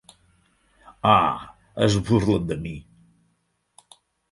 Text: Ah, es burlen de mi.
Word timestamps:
Ah, 1.09 1.35
es 1.89 1.99
burlen 2.09 2.49
de 2.55 2.59
mi. 2.65 2.75